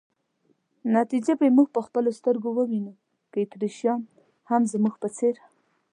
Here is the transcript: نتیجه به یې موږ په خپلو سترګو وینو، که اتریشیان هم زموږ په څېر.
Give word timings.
نتیجه 0.97 1.33
به 1.39 1.43
یې 1.47 1.55
موږ 1.57 1.67
په 1.75 1.81
خپلو 1.87 2.09
سترګو 2.19 2.49
وینو، 2.69 2.93
که 3.31 3.37
اتریشیان 3.41 4.01
هم 4.49 4.61
زموږ 4.73 4.95
په 5.01 5.07
څېر. 5.17 5.35